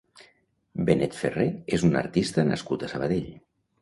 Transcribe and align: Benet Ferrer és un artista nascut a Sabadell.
Benet 0.87 1.17
Ferrer 1.19 1.45
és 1.77 1.85
un 1.91 1.99
artista 2.01 2.47
nascut 2.51 2.87
a 2.89 2.91
Sabadell. 2.95 3.29